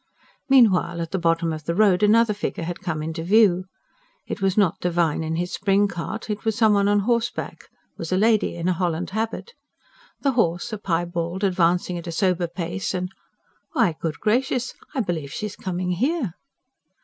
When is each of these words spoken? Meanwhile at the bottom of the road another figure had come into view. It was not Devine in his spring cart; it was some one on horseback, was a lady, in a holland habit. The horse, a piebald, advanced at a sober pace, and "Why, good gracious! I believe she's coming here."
Meanwhile 0.49 0.99
at 0.99 1.11
the 1.11 1.19
bottom 1.19 1.53
of 1.53 1.65
the 1.65 1.75
road 1.75 2.01
another 2.01 2.33
figure 2.33 2.63
had 2.63 2.79
come 2.81 3.03
into 3.03 3.21
view. 3.21 3.65
It 4.25 4.41
was 4.41 4.57
not 4.57 4.79
Devine 4.79 5.21
in 5.23 5.35
his 5.35 5.53
spring 5.53 5.87
cart; 5.87 6.27
it 6.27 6.43
was 6.43 6.55
some 6.55 6.73
one 6.73 6.87
on 6.87 7.01
horseback, 7.01 7.69
was 7.99 8.11
a 8.11 8.17
lady, 8.17 8.55
in 8.55 8.67
a 8.67 8.73
holland 8.73 9.11
habit. 9.11 9.53
The 10.21 10.31
horse, 10.31 10.73
a 10.73 10.79
piebald, 10.79 11.43
advanced 11.43 11.91
at 11.91 12.07
a 12.07 12.11
sober 12.11 12.47
pace, 12.47 12.95
and 12.95 13.11
"Why, 13.73 13.95
good 13.99 14.19
gracious! 14.19 14.73
I 14.95 15.01
believe 15.01 15.31
she's 15.31 15.55
coming 15.55 15.91
here." 15.91 16.33